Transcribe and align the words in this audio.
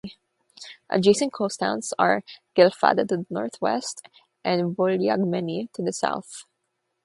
Adjacent 0.89 1.31
coast 1.31 1.59
towns 1.59 1.93
are 1.99 2.23
Glyfada 2.55 3.07
to 3.07 3.17
the 3.17 3.25
northwest 3.29 4.03
and 4.43 4.75
Vouliagmeni 4.75 5.71
to 5.73 5.83
the 5.83 5.93
south. 5.93 6.45